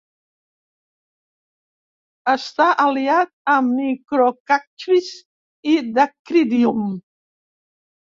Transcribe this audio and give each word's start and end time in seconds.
Està 2.31 2.65
aliat 2.85 3.29
amb 3.55 3.73
"Microcachrys" 3.81 5.11
i 5.73 5.77
"Dacrydium". 5.99 6.83